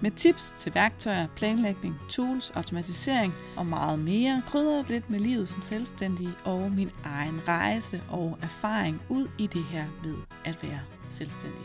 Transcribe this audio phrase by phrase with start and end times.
[0.00, 4.42] med tips til værktøjer, planlægning, tools, automatisering og meget mere.
[4.46, 9.64] krydrer lidt med livet som selvstændig og min egen rejse og erfaring ud i det
[9.64, 11.60] her med at være selvstændig.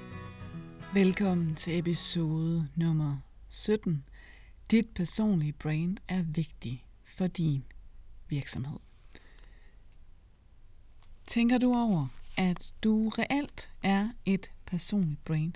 [0.94, 3.18] Velkommen til episode nummer
[3.50, 4.04] 17.
[4.72, 7.64] Dit personlige brand er vigtig for din
[8.30, 8.80] virksomhed.
[11.28, 12.08] Tænker du over,
[12.38, 15.54] at du reelt er et personligt brand?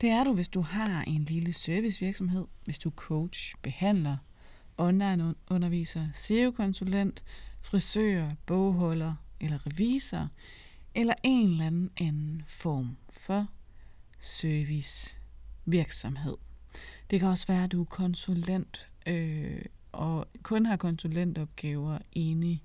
[0.00, 4.16] Det er du, hvis du har en lille servicevirksomhed, hvis du er coach, behandler,
[4.76, 7.24] online-underviser, SEO-konsulent,
[7.60, 10.28] frisør, bogholder eller revisor,
[10.94, 13.46] eller en eller anden anden form for
[14.20, 16.36] servicevirksomhed.
[17.10, 22.58] Det kan også være, at du er konsulent øh, og kun har konsulentopgaver inde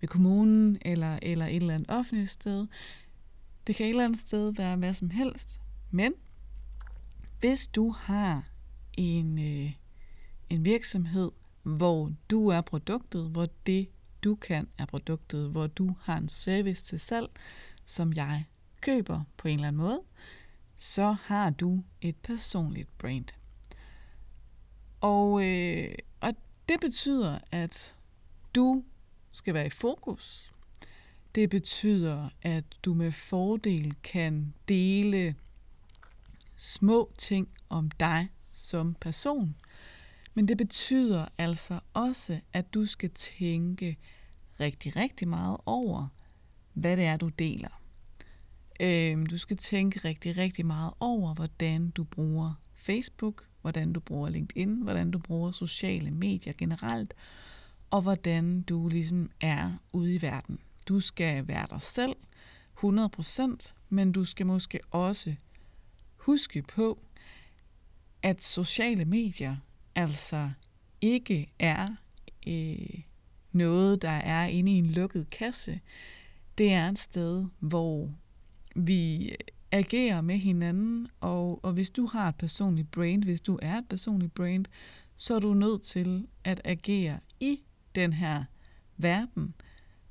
[0.00, 2.66] ved kommunen eller, eller et eller andet offentligt sted.
[3.66, 6.12] Det kan et eller andet sted være hvad som helst, men
[7.42, 8.44] hvis du har
[8.92, 9.72] en, øh,
[10.50, 11.30] en virksomhed,
[11.62, 13.88] hvor du er produktet, hvor det
[14.24, 17.28] du kan er produktet, hvor du har en service til salg,
[17.84, 18.44] som jeg
[18.80, 20.00] køber på en eller anden måde,
[20.76, 23.24] så har du et personligt brand.
[25.00, 26.34] Og, øh, og
[26.68, 27.96] det betyder, at
[28.54, 28.84] du
[29.32, 30.52] skal være i fokus.
[31.34, 35.34] Det betyder, at du med fordel kan dele
[36.56, 39.54] små ting om dig som person.
[40.34, 43.98] Men det betyder altså også, at du skal tænke
[44.60, 46.08] rigtig, rigtig meget over,
[46.72, 47.82] hvad det er, du deler.
[48.80, 54.28] Øhm, du skal tænke rigtig, rigtig meget over, hvordan du bruger Facebook, hvordan du bruger
[54.28, 57.14] LinkedIn, hvordan du bruger sociale medier generelt,
[57.90, 60.58] og hvordan du ligesom er ude i verden.
[60.88, 62.16] Du skal være dig selv
[62.84, 65.34] 100%, men du skal måske også
[66.22, 66.98] huske på,
[68.22, 69.56] at sociale medier
[69.94, 70.50] altså
[71.00, 71.88] ikke er
[72.46, 73.02] øh,
[73.52, 75.80] noget, der er inde i en lukket kasse.
[76.58, 78.10] Det er et sted, hvor
[78.76, 79.34] vi
[79.72, 83.88] agerer med hinanden, og, og hvis du har et personligt brand, hvis du er et
[83.88, 84.64] personligt brand,
[85.16, 87.60] så er du nødt til at agere i
[87.94, 88.44] den her
[88.96, 89.54] verden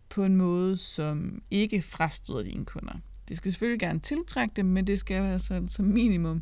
[0.09, 2.99] på en måde, som ikke frastøder dine kunder.
[3.31, 6.41] Det skal selvfølgelig gerne tiltrække dem, men det skal altså som minimum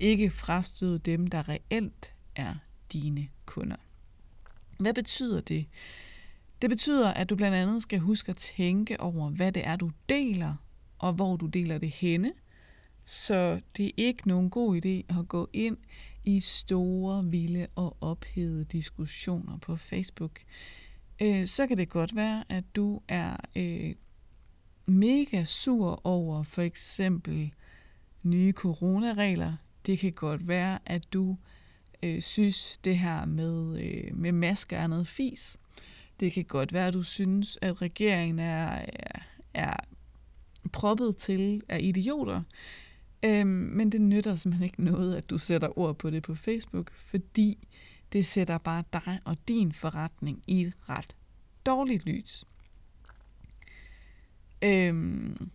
[0.00, 2.54] ikke frastøde dem, der reelt er
[2.92, 3.76] dine kunder.
[4.78, 5.66] Hvad betyder det?
[6.62, 9.90] Det betyder, at du blandt andet skal huske at tænke over, hvad det er, du
[10.08, 10.54] deler,
[10.98, 12.32] og hvor du deler det henne.
[13.04, 15.76] Så det er ikke nogen god idé at gå ind
[16.24, 20.40] i store, vilde og ophedede diskussioner på Facebook.
[21.22, 23.94] Øh, så kan det godt være, at du er øh,
[24.86, 27.52] mega sur over for eksempel
[28.22, 29.52] nye coronaregler.
[29.86, 31.36] Det kan godt være, at du
[32.02, 35.56] øh, synes, det her med, øh, med masker er noget fis.
[36.20, 39.20] Det kan godt være, at du synes, at regeringen er, er,
[39.54, 39.76] er
[40.72, 42.42] proppet til af idioter.
[43.22, 46.90] Øhm, men det nytter simpelthen ikke noget, at du sætter ord på det på Facebook,
[46.94, 47.68] fordi
[48.12, 51.16] det sætter bare dig og din forretning i et ret
[51.66, 52.44] dårligt lys.
[54.66, 55.50] Øhm,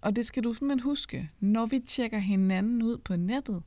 [0.00, 3.62] og det skal du simpelthen huske, når vi tjekker hinanden ud på nettet.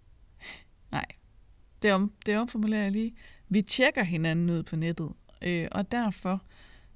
[0.92, 1.06] Nej,
[1.82, 3.14] det, om, det omformulerer jeg lige.
[3.48, 6.42] Vi tjekker hinanden ud på nettet, øh, og derfor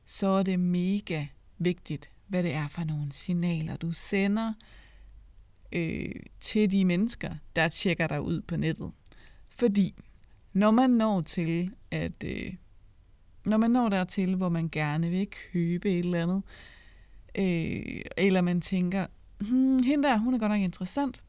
[0.05, 1.27] så er det mega
[1.59, 4.53] vigtigt, hvad det er for nogle signaler, du sender
[5.72, 8.93] øh, til de mennesker, der tjekker dig ud på nettet.
[9.49, 9.95] Fordi
[10.53, 12.54] når man når til at øh,
[13.45, 16.43] når man når dertil, hvor man gerne vil købe et eller andet,
[17.39, 19.07] øh, eller man tænker,
[19.41, 21.25] hmm, hende der, hun er godt nok interessant,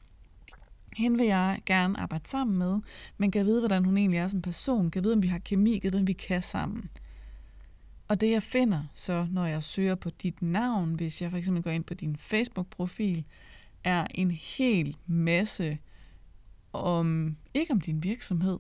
[0.94, 2.80] hende vil jeg gerne arbejde sammen med,
[3.18, 5.78] men kan vide, hvordan hun egentlig er som person, kan vide, om vi har kemi,
[5.78, 6.90] kan vide, om vi kan sammen.
[8.08, 11.64] Og det jeg finder så, når jeg søger på dit navn, hvis jeg for eksempel
[11.64, 13.26] går ind på din Facebook-profil,
[13.84, 15.78] er en hel masse
[16.74, 18.60] om, ikke om din virksomhed,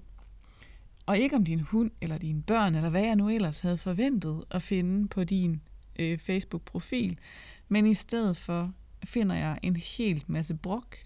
[1.05, 4.43] og ikke om din hund eller dine børn, eller hvad jeg nu ellers havde forventet
[4.51, 5.61] at finde på din
[5.99, 7.19] øh, Facebook-profil.
[7.67, 8.71] Men i stedet for
[9.05, 10.97] finder jeg en helt masse brok.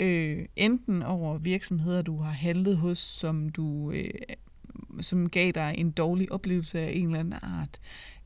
[0.00, 4.10] Øh, enten over virksomheder, du har handlet hos, som du, øh,
[5.00, 7.80] som gav dig en dårlig oplevelse af en eller anden art,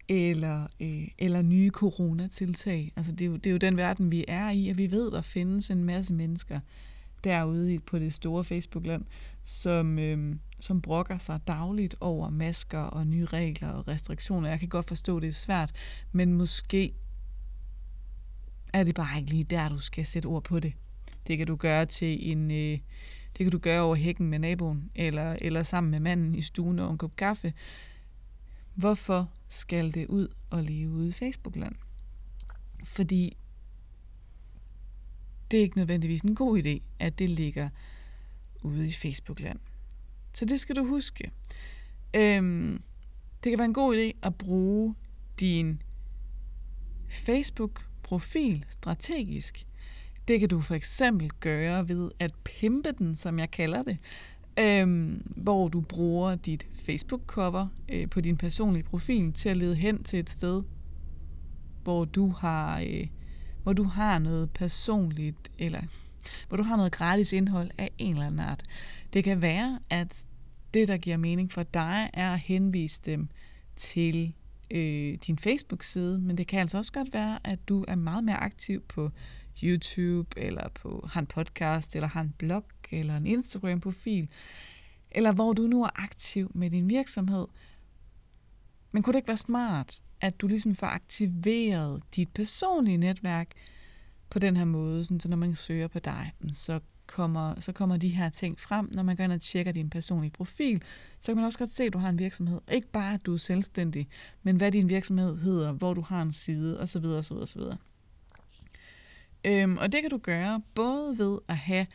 [0.08, 2.92] eller, øh, eller nye coronatiltag.
[2.96, 5.10] Altså det er, jo, det er jo den verden, vi er i, og vi ved,
[5.10, 6.60] der findes en masse mennesker
[7.24, 9.04] derude på det store Facebook-land,
[9.44, 14.48] som, øh, som brokker sig dagligt over masker og nye regler og restriktioner.
[14.48, 15.72] Jeg kan godt forstå, at det er svært,
[16.12, 16.94] men måske
[18.72, 20.72] er det bare ikke lige der, du skal sætte ord på det.
[21.26, 22.50] Det kan du gøre til en...
[22.50, 22.78] Øh,
[23.38, 26.78] det kan du gøre over hækken med naboen, eller, eller sammen med manden i stuen
[26.78, 27.52] og en kop kaffe.
[28.74, 31.74] Hvorfor skal det ud og leve ude i Facebookland?
[32.84, 33.36] Fordi
[35.50, 37.68] det er ikke nødvendigvis en god idé, at det ligger
[38.62, 39.58] ude i Facebookland.
[40.36, 41.30] Så det skal du huske.
[42.16, 42.82] Øhm,
[43.44, 44.94] det kan være en god idé at bruge
[45.40, 45.82] din
[47.08, 49.66] Facebook-profil strategisk.
[50.28, 53.98] Det kan du for eksempel gøre ved at pimpe den, som jeg kalder det,
[54.58, 60.04] øhm, hvor du bruger dit Facebook-cover øh, på din personlige profil til at lede hen
[60.04, 60.62] til et sted,
[61.82, 63.06] hvor du har, øh,
[63.62, 65.82] hvor du har noget personligt, eller
[66.48, 68.62] hvor du har noget gratis indhold af en eller anden art.
[69.12, 70.26] Det kan være, at
[70.74, 73.28] det, der giver mening for dig, er at henvise dem
[73.76, 74.34] til
[74.70, 78.36] øh, din Facebook-side, men det kan altså også godt være, at du er meget mere
[78.36, 79.10] aktiv på
[79.62, 84.28] YouTube, eller på har en podcast, eller har en blog, eller en Instagram-profil,
[85.10, 87.46] eller hvor du nu er aktiv med din virksomhed.
[88.92, 93.48] Men kunne det ikke være smart, at du ligesom får aktiveret dit personlige netværk
[94.36, 97.72] på den her måde, sådan, så når man søger på dig, mm, så kommer, så
[97.72, 100.82] kommer de her ting frem, når man går ind og tjekker din personlige profil,
[101.20, 102.60] så kan man også godt se, at du har en virksomhed.
[102.72, 104.08] Ikke bare, at du er selvstændig,
[104.42, 107.04] men hvad din virksomhed hedder, hvor du har en side, osv.
[107.04, 107.60] osv., osv.
[109.44, 111.86] Øhm, og det kan du gøre både ved at have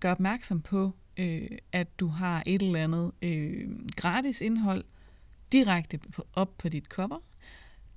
[0.00, 4.84] gøre opmærksom på, øh, at du har et eller andet øh, gratis indhold
[5.52, 7.18] direkte på, op på dit cover.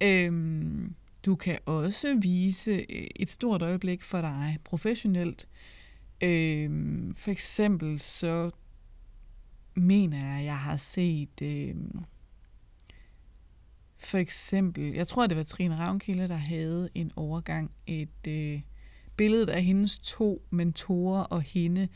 [0.02, 5.48] Øhm, du kan også vise øh, et stort øjeblik for dig professionelt.
[6.24, 6.70] Øh,
[7.16, 8.52] for eksempel så
[9.76, 11.42] mener jeg, at jeg har set...
[11.44, 11.76] Øh,
[13.98, 18.62] for eksempel, jeg tror, det var Trine Ravnkilde, der havde en overgang et øh,
[19.18, 21.88] billede af hendes to mentorer og hende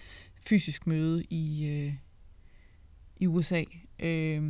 [0.42, 1.94] fysisk møde i, øh,
[3.18, 3.64] i USA.
[4.00, 4.42] Øh,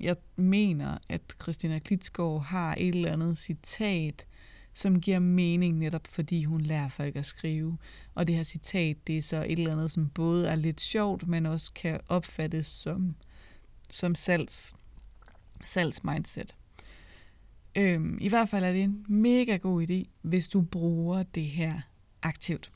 [0.00, 4.26] jeg mener, at Christina Klitsgaard har et eller andet citat,
[4.72, 7.78] som giver mening netop fordi hun lærer folk at skrive.
[8.14, 11.28] Og det her citat, det er så et eller andet, som både er lidt sjovt,
[11.28, 13.14] men også kan opfattes som,
[13.90, 14.74] som salgs,
[15.64, 16.54] salgs mindset.
[17.76, 21.80] Øhm, I hvert fald er det en mega god idé, hvis du bruger det her
[22.22, 22.73] aktivt.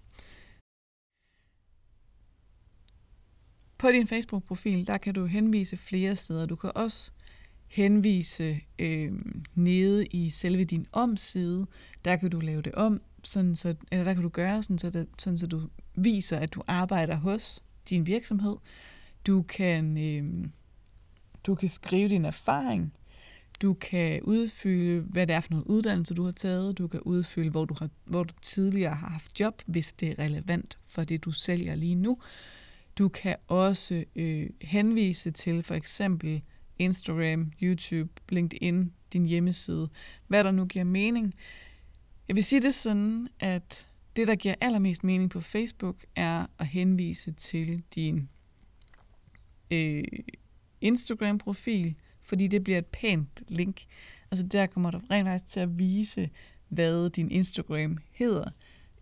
[3.78, 6.46] På din Facebook-profil, der kan du henvise flere steder.
[6.46, 7.10] Du kan også
[7.66, 9.12] henvise øh,
[9.54, 11.66] nede i selve din omside.
[12.04, 14.90] Der kan du lave det om, sådan så, eller der kan du gøre sådan, så,
[14.90, 15.60] det, sådan, så du
[15.94, 18.56] viser, at du arbejder hos din virksomhed.
[19.26, 20.48] Du kan, øh,
[21.46, 22.92] du kan skrive din erfaring.
[23.62, 26.78] Du kan udfylde, hvad det er for nogle uddannelse, du har taget.
[26.78, 30.18] Du kan udfylde, hvor du, har, hvor du tidligere har haft job, hvis det er
[30.18, 32.18] relevant for det, du sælger lige nu.
[32.98, 36.42] Du kan også øh, henvise til for eksempel
[36.78, 39.88] Instagram, YouTube, LinkedIn, din hjemmeside,
[40.26, 41.34] hvad der nu giver mening.
[42.28, 46.66] Jeg vil sige det sådan, at det, der giver allermest mening på Facebook, er at
[46.66, 48.28] henvise til din
[49.70, 50.04] øh,
[50.80, 53.86] Instagram-profil, fordi det bliver et pænt link.
[54.30, 56.30] Altså der kommer du rent faktisk til at vise,
[56.68, 58.50] hvad din Instagram hedder.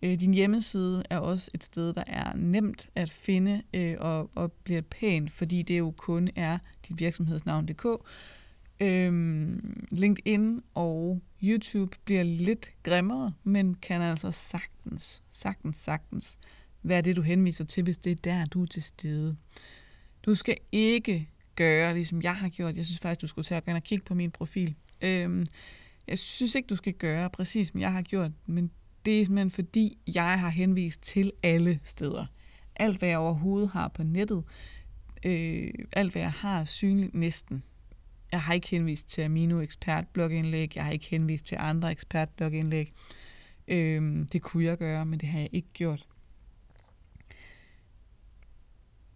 [0.06, 4.52] Øh, din hjemmeside er også et sted, der er nemt at finde øh, og, og
[4.52, 6.58] bliver pænt, fordi det jo kun er
[6.88, 7.86] dit virksomhedsnavn.dk.
[8.80, 16.38] Øhm, LinkedIn og YouTube bliver lidt grimmere, men kan altså sagtens, sagtens, sagtens
[16.82, 19.36] være det, du henviser til, hvis det er der, du er til stede.
[20.22, 22.76] Du skal ikke gøre, ligesom jeg har gjort.
[22.76, 24.74] Jeg synes faktisk, du skulle tage og kigge på min profil.
[25.00, 25.46] Øhm,
[26.06, 28.70] jeg synes ikke, du skal gøre præcis, som jeg har gjort, men
[29.06, 32.26] det er simpelthen fordi, jeg har henvist til alle steder.
[32.76, 34.44] Alt, hvad jeg overhovedet har på nettet,
[35.24, 37.62] øh, alt, hvad jeg har synligt næsten.
[38.32, 42.28] Jeg har ikke henvist til Amino Expert blogindlæg, jeg har ikke henvist til andre ekspert
[42.28, 42.92] blogindlæg.
[43.68, 46.06] Øh, det kunne jeg gøre, men det har jeg ikke gjort.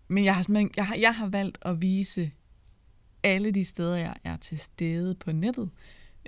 [0.09, 2.30] Men jeg har, jeg har, jeg har valgt at vise
[3.23, 5.70] alle de steder, jeg er til stede på nettet,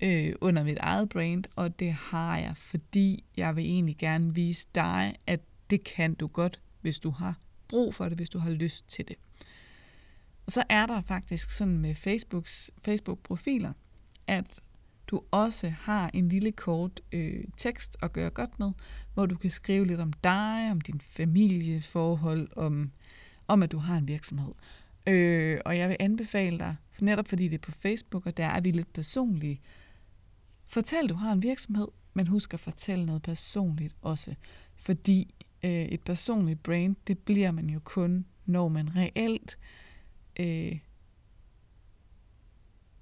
[0.02, 4.68] øh, under mit eget brand, og det har jeg, fordi jeg vil egentlig gerne vise
[4.75, 5.40] dig, at
[5.71, 9.09] det kan du godt, hvis du har brug for det, hvis du har lyst til
[9.09, 9.16] det.
[10.47, 13.73] Og så er der faktisk sådan med Facebooks Facebook-profiler,
[14.26, 14.61] at
[15.06, 18.71] du også har en lille kort øh, tekst at gøre godt med,
[19.14, 22.90] hvor du kan skrive lidt om dig, om din familieforhold, om,
[23.49, 24.52] om at du har en virksomhed.
[25.06, 28.47] Øh, og jeg vil anbefale dig, for netop fordi det er på Facebook, og der
[28.47, 29.61] er vi lidt personlige,
[30.73, 34.35] fortæl, du har en virksomhed, men husk at fortælle noget personligt også.
[34.76, 39.59] Fordi øh, et personligt brand, det bliver man jo kun, når man reelt
[40.41, 40.79] øh,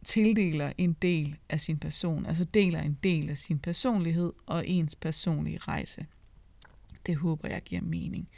[0.04, 4.96] tildeler en del af sin person, altså deler en del af sin personlighed og ens
[4.96, 6.06] personlige rejse.
[7.06, 8.28] Det håber jeg giver mening.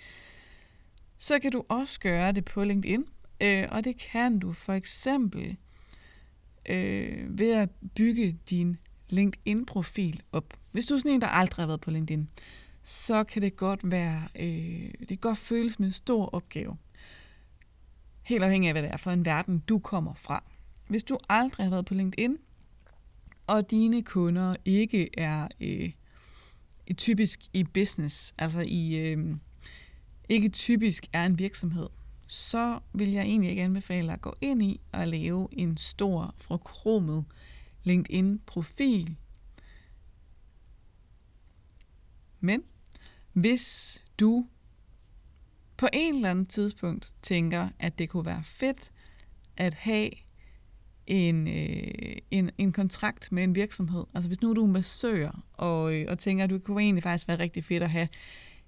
[1.16, 3.04] Så kan du også gøre det på LinkedIn,
[3.40, 5.56] øh, og det kan du for eksempel
[6.68, 8.78] øh, ved at bygge din
[9.12, 10.54] LinkedIn-profil op.
[10.72, 12.28] Hvis du er sådan en, der aldrig har været på LinkedIn,
[12.82, 16.76] så kan det godt være, øh, det kan godt føles med en stor opgave.
[18.22, 20.44] Helt afhængig af, hvad det er for en verden, du kommer fra.
[20.88, 22.38] Hvis du aldrig har været på LinkedIn,
[23.46, 25.90] og dine kunder ikke er øh,
[26.96, 29.36] typisk i business, altså i øh,
[30.28, 31.88] ikke typisk er en virksomhed,
[32.26, 37.24] så vil jeg egentlig ikke anbefale at gå ind i og lave en stor forkromet
[37.84, 39.16] LinkedIn-profil.
[42.40, 42.62] Men
[43.32, 44.46] hvis du
[45.76, 48.92] på en eller anden tidspunkt tænker, at det kunne være fedt
[49.56, 50.10] at have
[51.06, 54.04] en, øh, en, en kontrakt med en virksomhed.
[54.14, 57.28] Altså hvis nu du er massør og, øh, og tænker, at du kunne egentlig faktisk
[57.28, 58.08] være rigtig fedt at have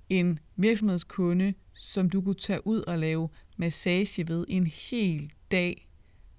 [0.09, 5.88] en virksomhedskunde, som du kunne tage ud og lave massage ved en hel dag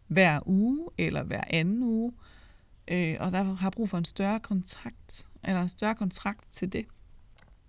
[0.07, 2.34] hver uge eller hver anden uge, øh,
[2.87, 6.85] øh, og der har brug for en større kontrakt, eller en større kontrakt til det,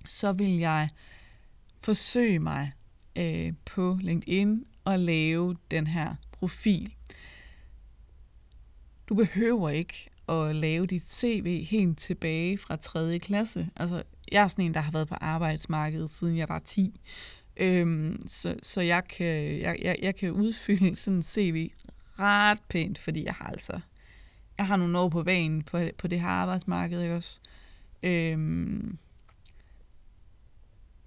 [0.09, 0.89] så vil jeg
[1.81, 2.73] forsøge mig
[3.17, 6.95] øh, på LinkedIn og lave den her profil.
[9.09, 13.19] Du behøver ikke at lave dit CV helt tilbage fra 3.
[13.19, 13.71] klasse.
[13.77, 17.01] Altså, jeg er sådan en, der har været på arbejdsmarkedet siden jeg var 10.
[17.57, 21.71] Øhm, så så jeg, kan, jeg, jeg, jeg kan udfylde sådan en CV
[22.19, 23.81] ret pænt, fordi jeg har altså
[24.59, 27.41] jeg har nogle år på vejen på, på det her arbejdsmarked, ikke også?
[28.03, 28.99] Øhm,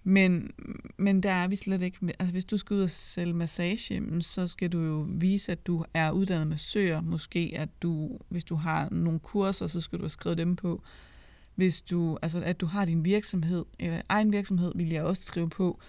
[0.04, 0.52] men,
[0.98, 1.98] men der er vi slet ikke.
[2.20, 5.86] Altså hvis du skal ud og sælge massage, så skal du jo vise, at du
[5.94, 7.02] er uddannet massør.
[7.02, 10.84] Måske at du, hvis du har nogle kurser, så skal du have skrevet dem på.
[11.56, 15.50] Hvis du, altså at du har din virksomhed, eller egen virksomhed, vil jeg også skrive
[15.50, 15.80] på.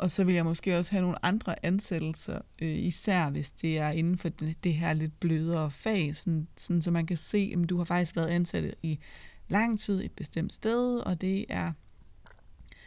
[0.00, 3.90] Og så vil jeg måske også have nogle andre ansættelser, øh, især hvis det er
[3.90, 7.70] inden for det, det her lidt blødere fag, sådan, sådan, så man kan se, at
[7.70, 8.98] du har faktisk været ansat i
[9.48, 11.72] lang tid et bestemt sted, og det er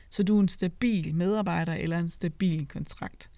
[0.09, 3.29] så du er en stabil medarbejder eller en stabil kontrakt.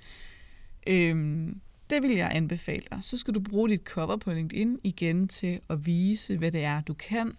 [0.87, 2.99] Øhm, det vil jeg anbefale dig.
[3.01, 6.81] Så skal du bruge dit cover på LinkedIn igen til at vise, hvad det er,
[6.81, 7.31] du kan.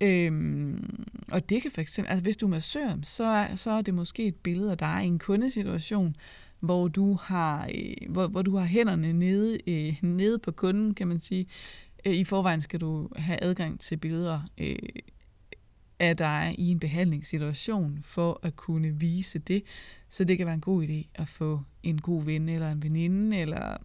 [0.00, 3.94] Øhm, og det kan for eksempel, altså hvis du er massør, så så er det
[3.94, 6.12] måske et billede af dig i en kundesituation,
[6.60, 11.08] hvor du har, øh, hvor, hvor du har hænderne nede, øh, nede på kunden, kan
[11.08, 11.46] man sige.
[12.06, 14.76] Øh, I forvejen skal du have adgang til billeder øh,
[15.98, 19.62] af dig i en behandlingssituation for at kunne vise det.
[20.08, 23.38] Så det kan være en god idé at få en god ven eller en veninde
[23.38, 23.76] eller,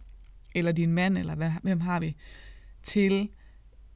[0.54, 2.16] eller din mand, eller hvad, hvem har vi,
[2.82, 3.28] til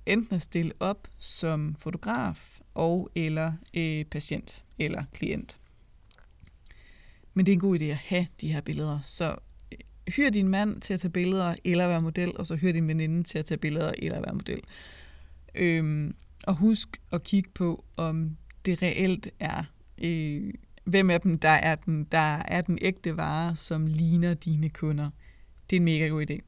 [0.07, 5.59] enten at stille op som fotograf og eller øh, patient eller klient.
[7.35, 9.01] Men det er en god idé at have de her billeder.
[9.01, 9.37] Så
[9.73, 12.89] øh, hyr din mand til at tage billeder eller være model, og så hyr din
[12.89, 14.61] veninde til at tage billeder eller være model.
[15.55, 18.37] Øhm, og husk at kigge på, om
[18.67, 19.65] det reelt er,
[20.03, 24.69] øh, hvem af dem, der er, den, der er den ægte vare, som ligner dine
[24.69, 25.11] kunder.
[25.71, 26.41] Det er en mega god idé.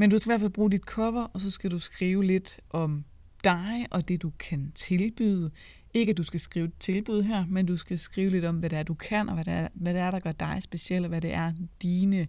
[0.00, 2.60] Men du skal i hvert fald bruge dit cover, og så skal du skrive lidt
[2.70, 3.04] om
[3.44, 5.50] dig og det, du kan tilbyde.
[5.94, 8.70] Ikke, at du skal skrive et tilbud her, men du skal skrive lidt om, hvad
[8.70, 11.02] det er, du kan, og hvad det er, hvad det er der gør dig speciel,
[11.02, 11.52] og hvad det er,
[11.82, 12.28] dine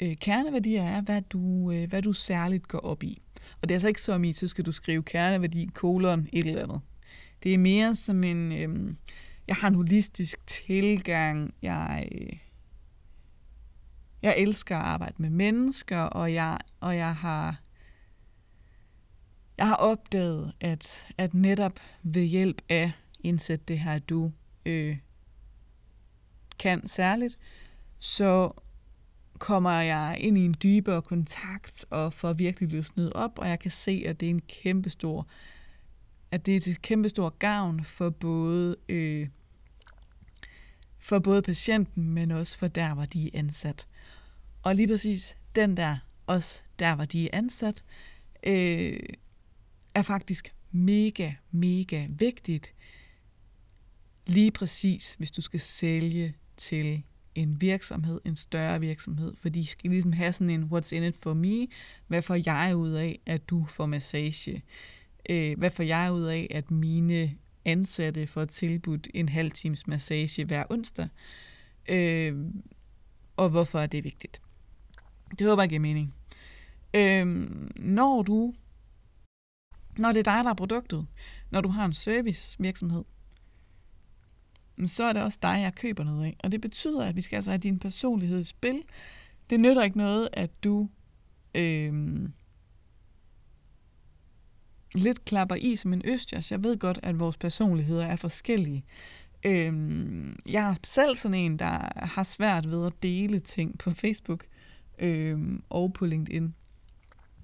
[0.00, 3.22] øh, kerneværdier er, hvad du, øh, hvad du særligt går op i.
[3.62, 6.62] Og det er altså ikke som i, så skal du skrive kerneværdi, kolon, et eller
[6.62, 6.80] andet.
[7.42, 8.94] Det er mere som en, øh,
[9.48, 12.38] jeg har en holistisk tilgang, jeg, øh,
[14.24, 17.60] jeg elsker at arbejde med mennesker, og jeg, og jeg har
[19.58, 24.32] jeg har opdaget, at, at netop ved hjælp af indsæt det her, du
[24.66, 24.98] øh,
[26.58, 27.38] kan særligt,
[27.98, 28.52] så
[29.38, 33.70] kommer jeg ind i en dybere kontakt og får virkelig løsnet op, og jeg kan
[33.70, 35.26] se, at det er en kæmpe stor,
[36.30, 39.28] at det er til kæmpe stor gavn for både, øh,
[40.98, 43.86] for både patienten, men også for der, hvor de er ansat.
[44.64, 47.84] Og lige præcis den der, også der, hvor de er ansat,
[48.46, 49.00] øh,
[49.94, 52.74] er faktisk mega, mega vigtigt.
[54.26, 57.02] Lige præcis, hvis du skal sælge til
[57.34, 61.16] en virksomhed, en større virksomhed, for de skal ligesom have sådan en what's in it
[61.22, 61.66] for me,
[62.06, 64.62] hvad får jeg ud af, at du får massage,
[65.30, 70.44] øh, hvad får jeg ud af, at mine ansatte får tilbudt en halv times massage
[70.44, 71.08] hver onsdag,
[71.88, 72.46] øh,
[73.36, 74.40] og hvorfor er det vigtigt.
[75.38, 76.14] Det håber jeg giver mening.
[76.94, 78.54] Øhm, når du,
[79.98, 81.06] når det er dig, der er produktet,
[81.50, 83.04] når du har en servicevirksomhed,
[84.86, 86.36] så er det også dig, jeg køber noget af.
[86.44, 88.82] Og det betyder, at vi skal altså have din personlighed i spil.
[89.50, 90.88] Det nytter ikke noget, at du
[91.54, 92.32] øhm,
[94.94, 96.50] lidt klapper i som en østjers.
[96.50, 98.84] Jeg ved godt, at vores personligheder er forskellige.
[99.44, 104.46] Øhm, jeg er selv sådan en, der har svært ved at dele ting på Facebook
[104.98, 105.38] øh,
[105.70, 106.54] og på LinkedIn.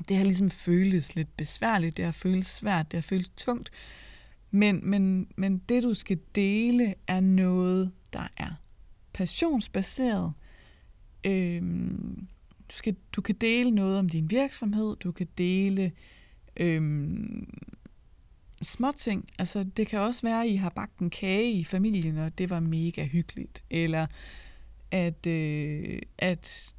[0.08, 3.70] Det har ligesom føltes lidt besværligt, det har føltes svært, det har føltes tungt.
[4.50, 8.60] Men, men, men det, du skal dele, er noget, der er
[9.12, 10.32] passionsbaseret.
[11.26, 11.62] Øh,
[12.70, 15.92] du, skal, du kan dele noget om din virksomhed, du kan dele
[16.56, 17.12] øh,
[18.62, 19.28] små ting.
[19.38, 22.50] Altså, det kan også være, at I har bagt en kage i familien, og det
[22.50, 23.64] var mega hyggeligt.
[23.70, 24.06] Eller
[24.90, 26.74] at, øh, at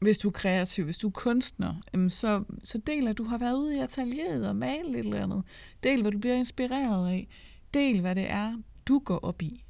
[0.00, 1.74] hvis du er kreativ, hvis du er kunstner,
[2.08, 5.42] så, så del, at du har været ude i atelieret og malet et eller andet.
[5.82, 7.28] Del, hvad du bliver inspireret af.
[7.74, 8.56] Del, hvad det er,
[8.88, 9.64] du går op i.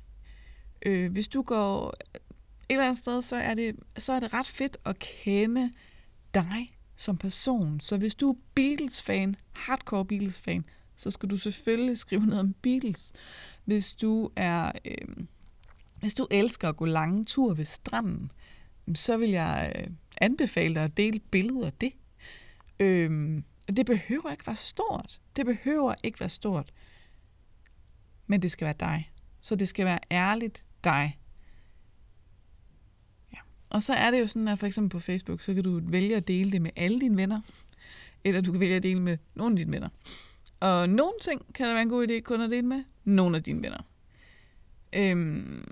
[0.86, 2.20] Øh, hvis du går et
[2.70, 5.72] eller andet sted, så er, det, så er det ret fedt at kende
[6.34, 7.80] dig som person.
[7.80, 10.64] Så hvis du er Beatles-fan, hardcore Beatles-fan,
[10.96, 13.12] så skal du selvfølgelig skrive noget om Beatles.
[13.64, 14.72] Hvis du er...
[14.84, 15.16] Øh,
[16.00, 18.32] hvis du elsker at gå lange ture ved stranden,
[18.94, 21.92] så vil jeg øh, anbefale dig at dele billeder af det.
[22.80, 23.44] Øhm,
[23.76, 25.20] det behøver ikke være stort.
[25.36, 26.72] Det behøver ikke være stort.
[28.26, 29.12] Men det skal være dig.
[29.40, 31.18] Så det skal være ærligt dig.
[33.32, 33.38] Ja.
[33.70, 36.16] Og så er det jo sådan, at for eksempel på Facebook, så kan du vælge
[36.16, 37.40] at dele det med alle dine venner.
[38.24, 39.88] Eller du kan vælge at dele med nogle af dine venner.
[40.60, 43.42] Og nogle ting kan det være en god idé kun at dele med nogle af
[43.42, 43.82] dine venner.
[44.92, 45.64] Øhm,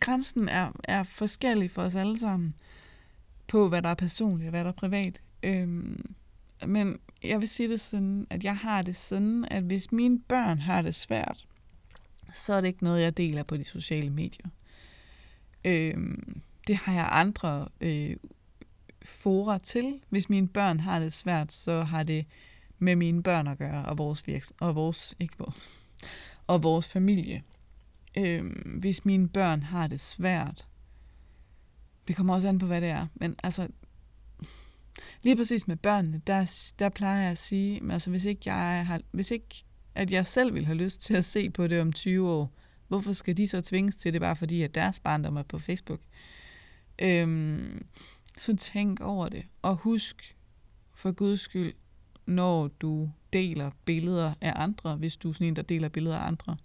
[0.00, 2.54] grænsen er, er forskellig for os alle sammen
[3.46, 5.20] på, hvad der er personligt og hvad der er privat.
[5.42, 6.14] Øhm,
[6.66, 10.58] men jeg vil sige det sådan, at jeg har det sådan, at hvis mine børn
[10.58, 11.46] har det svært,
[12.34, 14.46] så er det ikke noget, jeg deler på de sociale medier.
[15.64, 18.16] Øhm, det har jeg andre øh,
[19.02, 20.00] fora til.
[20.08, 22.26] Hvis mine børn har det svært, så har det
[22.78, 25.70] med mine børn at gøre, og vores, virks- og vores, ikke vores,
[26.46, 27.42] og vores familie
[28.18, 28.44] øh,
[28.78, 30.68] hvis mine børn har det svært.
[32.08, 33.06] Det kommer også an på, hvad det er.
[33.14, 33.68] Men altså,
[35.22, 39.00] lige præcis med børnene, der, der plejer jeg at sige, altså hvis ikke, jeg har,
[39.10, 42.30] hvis ikke at jeg selv vil have lyst til at se på det om 20
[42.30, 42.52] år,
[42.88, 46.00] hvorfor skal de så tvinges til det, bare fordi at deres barndom er på Facebook?
[46.98, 47.86] Øhm,
[48.38, 50.36] så tænk over det, og husk
[50.94, 51.72] for guds skyld,
[52.26, 56.26] når du deler billeder af andre, hvis du er sådan en, der deler billeder af
[56.26, 56.56] andre,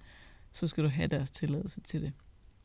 [0.57, 2.13] så skal du have deres tilladelse til det.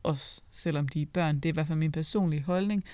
[0.03, 1.35] Også selvom de er børn.
[1.35, 2.85] Det er i hvert fald min personlige holdning.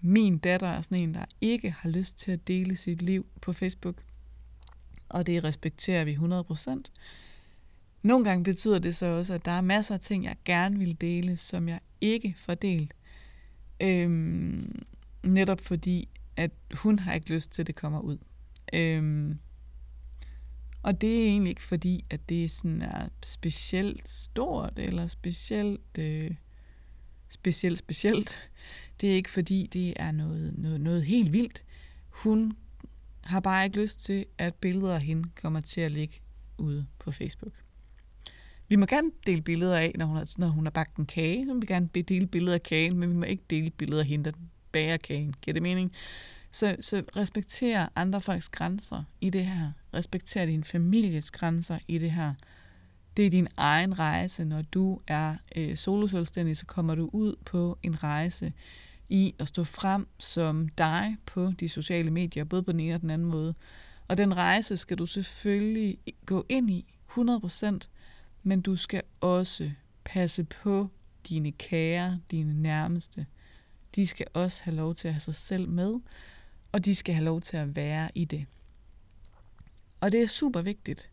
[0.00, 3.52] Min datter er sådan en, der ikke har lyst til at dele sit liv på
[3.52, 4.02] Facebook.
[5.08, 6.82] Og det respekterer vi 100%.
[8.02, 11.00] Nogle gange betyder det så også, at der er masser af ting, jeg gerne vil
[11.00, 12.94] dele, som jeg ikke får delt.
[13.80, 14.82] Øhm,
[15.22, 18.18] netop fordi, at hun har ikke lyst til, at det kommer ud.
[18.72, 19.38] Øhm,
[20.86, 26.30] og det er egentlig ikke fordi, at det sådan er specielt stort, eller specielt, øh,
[27.28, 28.50] specielt, specielt.
[29.00, 31.64] Det er ikke fordi, det er noget, noget, noget helt vildt.
[32.10, 32.56] Hun
[33.24, 36.20] har bare ikke lyst til, at billeder af hende kommer til at ligge
[36.58, 37.54] ude på Facebook.
[38.68, 41.46] Vi må gerne dele billeder af, når hun har, når hun har bagt en kage.
[41.46, 44.24] Så vil gerne dele billeder af kagen, men vi må ikke dele billeder af hende,
[44.24, 44.36] der
[44.72, 45.34] bager kagen.
[45.42, 45.92] Giver det mening?
[46.56, 49.72] Så, så respekter andre folks grænser i det her.
[49.94, 52.34] Respekter din families grænser i det her.
[53.16, 54.44] Det er din egen rejse.
[54.44, 58.52] Når du er øh, soloselvstændig, så kommer du ud på en rejse
[59.08, 63.00] i at stå frem som dig på de sociale medier, både på den ene og
[63.00, 63.54] den anden måde.
[64.08, 67.78] Og den rejse skal du selvfølgelig gå ind i 100%,
[68.42, 69.70] men du skal også
[70.04, 70.88] passe på
[71.28, 73.26] dine kære, dine nærmeste.
[73.94, 75.94] De skal også have lov til at have sig selv med,
[76.72, 78.46] og de skal have lov til at være i det.
[80.00, 81.10] Og det er super vigtigt.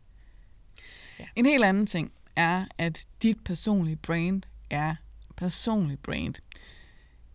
[1.19, 1.25] Ja.
[1.35, 4.95] En helt anden ting er, at dit personlige brand er
[5.35, 6.35] personlig brand.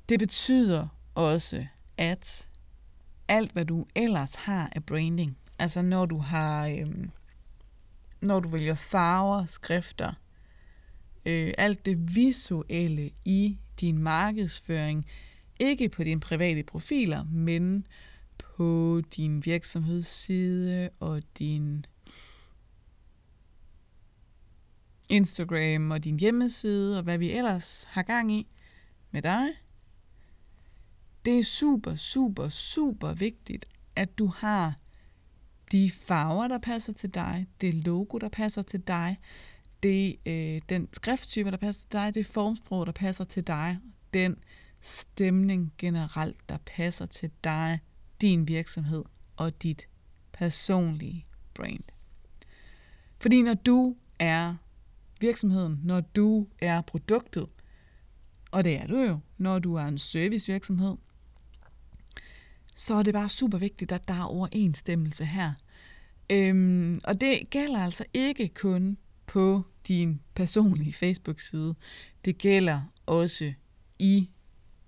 [0.08, 2.48] Det betyder også, at
[3.28, 7.10] alt, hvad du ellers har af branding, altså når du har, øhm,
[8.20, 10.12] når du vælger farver, skrifter,
[11.24, 15.06] øh, alt det visuelle i din markedsføring,
[15.58, 17.86] ikke på dine private profiler, men
[18.38, 21.84] på din virksomhedsside og din
[25.08, 28.46] Instagram og din hjemmeside og hvad vi ellers har gang i
[29.10, 29.48] med dig.
[31.24, 33.66] Det er super, super, super vigtigt,
[33.96, 34.74] at du har
[35.72, 39.18] de farver, der passer til dig, det logo, der passer til dig,
[39.82, 43.78] det, øh, den skrifttype, der passer til dig, det formsprog, der passer til dig,
[44.14, 44.36] den
[44.80, 47.80] stemning generelt, der passer til dig,
[48.20, 49.04] din virksomhed
[49.36, 49.88] og dit
[50.32, 51.84] personlige brand.
[53.20, 54.54] Fordi når du er
[55.20, 57.46] virksomheden, når du er produktet,
[58.50, 60.96] og det er du jo, når du er en servicevirksomhed,
[62.74, 65.52] så er det bare super vigtigt, at der er overensstemmelse her.
[66.30, 71.74] Øhm, og det gælder altså ikke kun på din personlige Facebook-side.
[72.24, 73.52] Det gælder også
[73.98, 74.30] i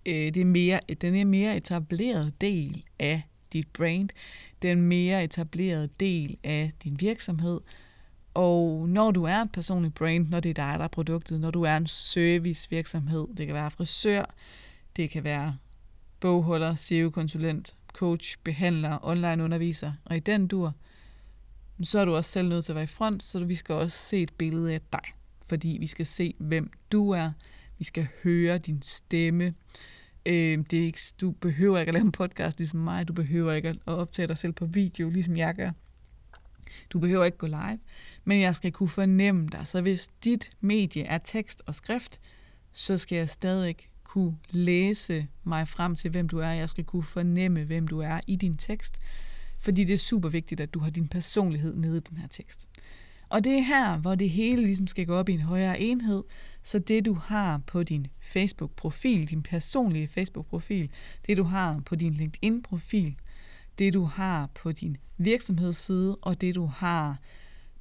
[0.07, 4.09] øh, det mere, den er mere etableret del af dit brand,
[4.63, 7.61] den mere etablerede del af din virksomhed.
[8.35, 11.51] Og når du er et personligt brand, når det er dig, der er produktet, når
[11.51, 14.35] du er en servicevirksomhed, det kan være frisør,
[14.97, 15.57] det kan være
[16.21, 20.75] bogholder, SEO-konsulent, coach, behandler, online underviser, og i den dur,
[21.83, 23.99] så er du også selv nødt til at være i front, så vi skal også
[23.99, 25.03] se et billede af dig,
[25.47, 27.33] fordi vi skal se, hvem du er,
[27.81, 29.55] vi skal høre din stemme.
[30.27, 33.53] Øh, det er ikke, du behøver ikke at lave en podcast ligesom mig, du behøver
[33.53, 35.71] ikke at optage dig selv på video, ligesom jeg gør.
[36.91, 37.79] Du behøver ikke gå live,
[38.25, 39.67] men jeg skal kunne fornemme dig.
[39.67, 42.21] Så hvis dit medie er tekst og skrift,
[42.73, 46.51] så skal jeg stadig kunne læse mig frem til, hvem du er.
[46.51, 48.99] Jeg skal kunne fornemme, hvem du er i din tekst,
[49.61, 52.69] fordi det er super vigtigt, at du har din personlighed nede i den her tekst.
[53.31, 56.23] Og det er her, hvor det hele ligesom skal gå op i en højere enhed,
[56.63, 60.91] så det du har på din Facebook-profil, din personlige Facebook-profil,
[61.27, 63.17] det du har på din LinkedIn-profil,
[63.79, 67.19] det du har på din virksomhedsside, og det du har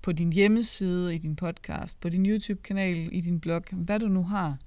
[0.01, 4.23] på din hjemmeside, i din podcast, på din YouTube-kanal, i din blog, hvad du nu
[4.23, 4.57] har.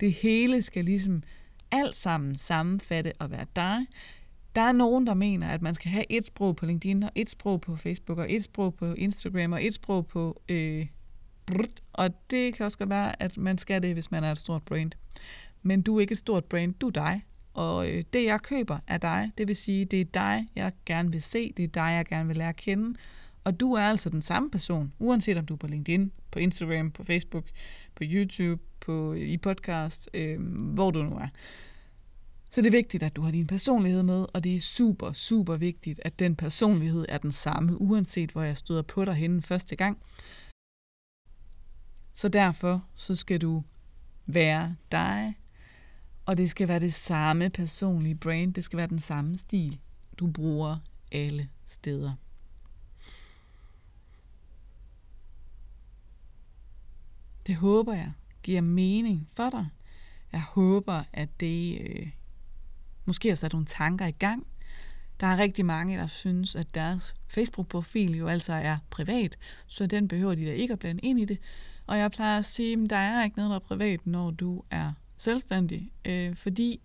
[0.00, 1.22] Det hele skal ligesom
[1.70, 3.86] alt sammen sammenfatte og være dig.
[4.56, 7.30] Der er nogen, der mener, at man skal have et sprog på LinkedIn, og et
[7.30, 10.42] sprog på Facebook, og et sprog på Instagram, og et sprog på...
[10.48, 10.86] Øh,
[11.92, 14.62] og det kan også godt være, at man skal det, hvis man er et stort
[14.62, 14.92] brand.
[15.62, 17.24] Men du er ikke et stort brand, du er dig.
[17.54, 19.30] Og øh, det, jeg køber, er dig.
[19.38, 21.52] Det vil sige, det er dig, jeg gerne vil se.
[21.56, 22.98] Det er dig, jeg gerne vil lære at kende.
[23.44, 26.90] Og du er altså den samme person, uanset om du er på LinkedIn, på Instagram,
[26.90, 27.44] på Facebook,
[27.94, 30.40] på YouTube, på, øh, i podcast, øh,
[30.74, 31.28] hvor du nu er.
[32.50, 35.56] Så det er vigtigt, at du har din personlighed med, og det er super, super
[35.56, 39.76] vigtigt, at den personlighed er den samme, uanset hvor jeg støder på dig henne første
[39.76, 39.98] gang.
[42.12, 43.62] Så derfor så skal du
[44.26, 45.34] være dig,
[46.26, 49.78] og det skal være det samme personlige brand, det skal være den samme stil,
[50.18, 50.78] du bruger
[51.12, 52.14] alle steder.
[57.46, 59.66] Det håber jeg giver mening for dig.
[60.32, 62.10] Jeg håber, at det øh,
[63.06, 64.46] måske har sat nogle tanker i gang.
[65.20, 70.08] Der er rigtig mange, der synes, at deres Facebook-profil jo altså er privat, så den
[70.08, 71.38] behøver de da ikke at blande ind i det.
[71.86, 74.62] Og jeg plejer at sige, at der er ikke noget, der er privat, når du
[74.70, 76.80] er selvstændig, øh, fordi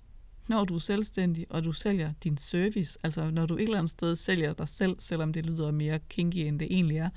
[0.47, 3.91] når du er selvstændig, og du sælger din service, altså når du et eller andet
[3.91, 7.09] sted sælger dig selv, selvom det lyder mere kinky, end det egentlig er,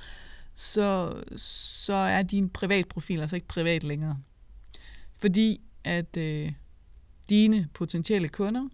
[0.55, 4.19] så, så er din privatprofil altså ikke privat længere.
[5.17, 6.53] Fordi at øh,
[7.29, 8.69] dine potentielle kunder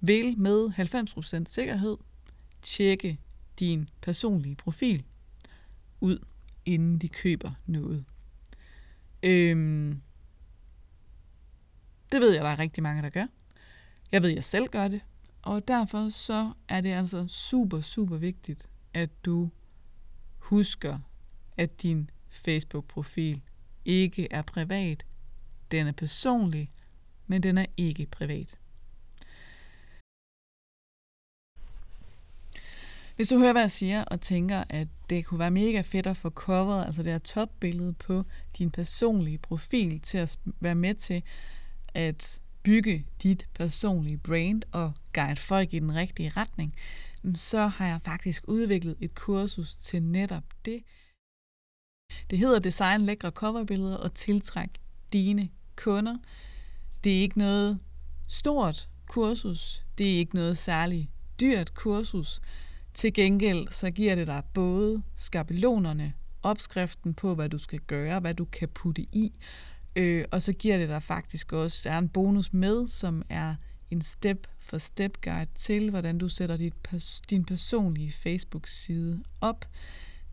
[0.00, 1.96] vil med 90% sikkerhed
[2.62, 3.18] tjekke
[3.58, 5.04] din personlige profil
[6.00, 6.18] ud,
[6.64, 8.04] inden de køber noget.
[9.22, 10.00] Øhm,
[12.12, 13.26] det ved jeg, der er rigtig mange, der gør.
[14.12, 15.00] Jeg ved, jeg selv gør det.
[15.42, 19.50] Og derfor så er det altså super, super vigtigt, at du
[20.38, 20.98] husker,
[21.56, 23.42] at din Facebook-profil
[23.84, 25.06] ikke er privat.
[25.70, 26.70] Den er personlig,
[27.26, 28.59] men den er ikke privat.
[33.20, 36.16] Hvis du hører, hvad jeg siger, og tænker, at det kunne være mega fedt at
[36.16, 38.24] få coveret, altså det her topbillede på
[38.58, 41.22] din personlige profil, til at være med til
[41.94, 46.74] at bygge dit personlige brand og guide folk i den rigtige retning,
[47.34, 50.82] så har jeg faktisk udviklet et kursus til netop det.
[52.30, 54.70] Det hedder Design lækre coverbilleder og tiltræk
[55.12, 56.16] dine kunder.
[57.04, 57.78] Det er ikke noget
[58.28, 59.84] stort kursus.
[59.98, 61.08] Det er ikke noget særligt
[61.40, 62.40] dyrt kursus.
[62.94, 68.34] Til gengæld så giver det dig både skabelonerne, opskriften på, hvad du skal gøre, hvad
[68.34, 69.32] du kan putte i,
[69.96, 73.54] øh, og så giver det dig faktisk også, der er en bonus med, som er
[73.90, 76.74] en step for step guide til, hvordan du sætter dit,
[77.30, 79.64] din personlige Facebook-side op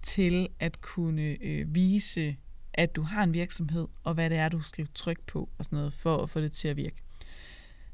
[0.04, 2.36] til at kunne øh, vise,
[2.74, 5.78] at du har en virksomhed, og hvad det er, du skal trykke på og sådan
[5.78, 7.07] noget, for at få det til at virke.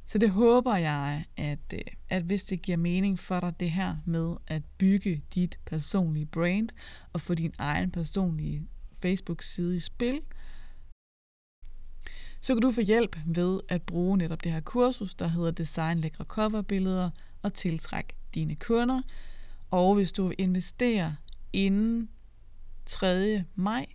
[0.05, 3.95] Så det håber jeg, at, øh, at hvis det giver mening for dig, det her
[4.05, 6.69] med at bygge dit personlige brand
[7.13, 8.67] og få din egen personlige
[9.01, 10.21] Facebook-side i spil,
[12.41, 15.99] så kan du få hjælp ved at bruge netop det her kursus, der hedder Design
[15.99, 17.09] lækre coverbilleder
[17.41, 19.01] og tiltræk dine kunder.
[19.71, 21.15] Og hvis du vil investere
[21.53, 22.09] inden
[22.85, 23.43] 3.
[23.55, 23.85] maj,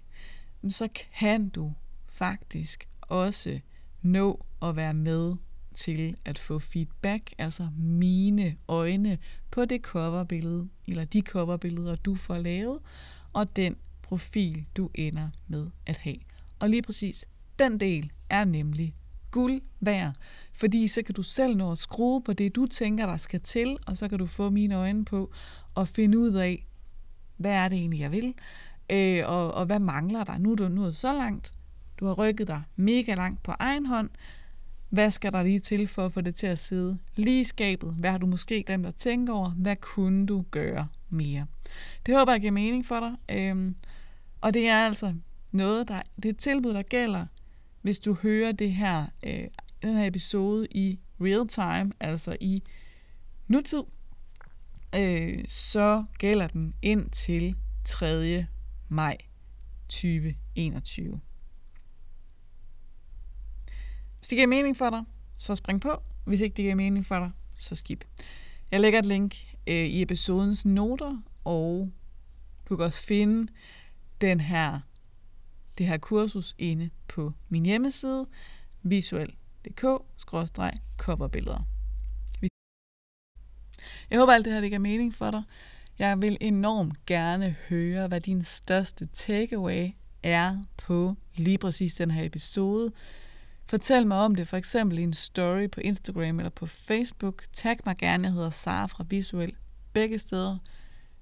[0.68, 1.72] så kan du
[2.06, 3.60] faktisk også
[4.02, 5.36] nå at være med
[5.78, 9.18] til at få feedback, altså mine øjne
[9.50, 12.78] på det coverbillede, eller de coverbilleder, du får lavet,
[13.32, 16.16] og den profil, du ender med at have.
[16.58, 17.26] Og lige præcis
[17.58, 18.94] den del er nemlig
[19.30, 20.14] guld værd,
[20.52, 23.76] fordi så kan du selv nå at skrue på det, du tænker, der skal til,
[23.86, 25.32] og så kan du få mine øjne på
[25.74, 26.66] og finde ud af,
[27.36, 28.34] hvad er det egentlig, jeg vil,
[28.92, 30.38] øh, og, og hvad mangler der?
[30.38, 31.52] Nu er du nået så langt,
[32.00, 34.10] du har rykket dig mega langt på egen hånd,
[34.88, 37.94] hvad skal der lige til for at få det til at sidde lige i skabet?
[37.98, 39.50] Hvad har du måske glemt at tænke over?
[39.50, 41.46] Hvad kunne du gøre mere?
[42.06, 43.36] Det håber jeg giver mening for dig.
[43.36, 43.76] Øhm,
[44.40, 45.14] og det er altså
[45.52, 47.26] noget, der, det er et tilbud, der gælder,
[47.82, 49.44] hvis du hører det her, øh,
[49.82, 52.62] den her episode i real time, altså i
[53.48, 53.82] nutid,
[54.94, 58.46] øh, så gælder den ind til 3.
[58.88, 59.16] maj
[59.88, 61.20] 2021.
[64.28, 65.04] Hvis det giver mening for dig,
[65.36, 66.02] så spring på.
[66.24, 68.04] Hvis ikke det giver mening for dig, så skip.
[68.70, 69.36] Jeg lægger et link
[69.66, 71.90] øh, i episodens noter, og
[72.68, 73.52] du kan også finde
[74.20, 74.80] den her,
[75.78, 78.26] det her kursus inde på min hjemmeside
[78.82, 81.62] visuel.dk-coverbilleder.
[84.10, 85.42] Jeg håber alt det her det giver mening for dig.
[85.98, 89.90] Jeg vil enormt gerne høre, hvad din største takeaway
[90.22, 92.92] er på lige præcis den her episode.
[93.68, 97.44] Fortæl mig om det, for eksempel i en story på Instagram eller på Facebook.
[97.52, 99.54] Tag mig gerne, jeg hedder Sara fra Visuel,
[99.92, 100.58] begge steder.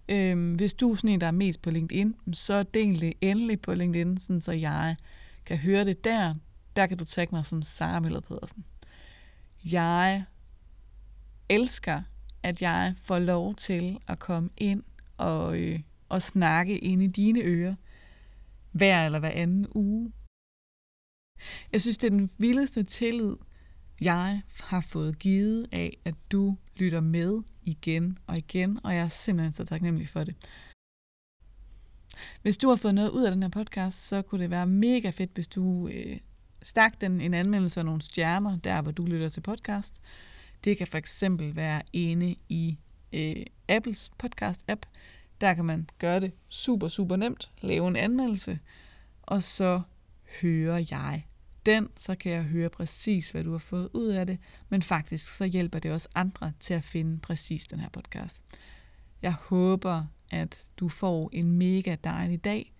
[0.09, 3.61] Øhm, hvis du er sådan en, der er mest på LinkedIn, så del det endelig
[3.61, 4.97] på LinkedIn, sådan så jeg
[5.47, 6.35] kan høre det der.
[6.77, 8.65] Der kan du tagge mig som Sara Møller Pedersen.
[9.65, 10.25] Jeg
[11.49, 12.03] elsker,
[12.43, 14.83] at jeg får lov til at komme ind
[15.17, 17.75] og, øh, og snakke ind i dine ører
[18.73, 20.13] hver eller hver anden uge.
[21.73, 23.37] Jeg synes, det er den vildeste tillid,
[24.01, 29.09] jeg har fået givet af, at du lytter med igen og igen, og jeg er
[29.09, 30.35] simpelthen så taknemmelig for det.
[32.43, 35.11] Hvis du har fået noget ud af den her podcast, så kunne det være mega
[35.11, 36.19] fedt, hvis du øh,
[36.63, 40.03] stak den en anmeldelse af nogle stjerner, der hvor du lytter til podcast.
[40.65, 42.79] Det kan for eksempel være inde i
[43.13, 44.81] øh, Apples podcast-app.
[45.41, 48.59] Der kan man gøre det super, super nemt, lave en anmeldelse,
[49.23, 49.81] og så
[50.41, 51.23] hører jeg
[51.67, 55.37] den, så kan jeg høre præcis, hvad du har fået ud af det, men faktisk
[55.37, 58.43] så hjælper det også andre til at finde præcis den her podcast.
[59.23, 62.75] Jeg håber, at du får en mega dejlig dag,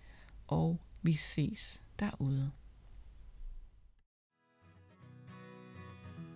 [0.47, 2.51] og vi ses derude.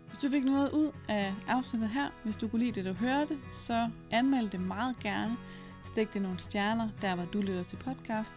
[0.08, 3.38] Hvis du fik noget ud af afsnittet her, hvis du kunne lide det, du hørte,
[3.52, 5.38] så anmeld det meget gerne.
[5.86, 8.36] Stik det nogle stjerner, der hvor du lytter til podcast.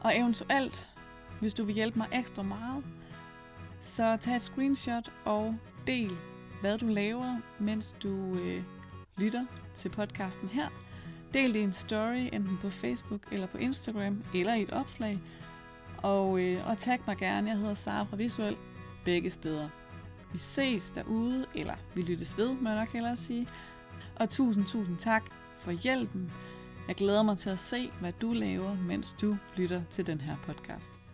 [0.00, 0.95] Og eventuelt
[1.40, 2.84] hvis du vil hjælpe mig ekstra meget,
[3.80, 6.12] så tag et screenshot og del,
[6.60, 8.62] hvad du laver, mens du øh,
[9.16, 10.68] lytter til podcasten her.
[11.32, 15.20] Del det i en story, enten på Facebook eller på Instagram, eller i et opslag.
[15.96, 18.56] Og, øh, og tag mig gerne, jeg hedder Sara fra Visuel,
[19.04, 19.68] begge steder.
[20.32, 23.48] Vi ses derude, eller vi lyttes ved, må jeg nok hellere sige.
[24.16, 25.22] Og tusind, tusind tak
[25.58, 26.32] for hjælpen.
[26.88, 30.36] Jeg glæder mig til at se, hvad du laver, mens du lytter til den her
[30.46, 31.05] podcast.